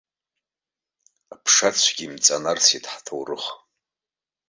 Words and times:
Аԥша 1.33 1.69
цәгьа 1.81 2.03
имҵанарсит 2.05 2.85
ҳҭоурых! 2.93 3.45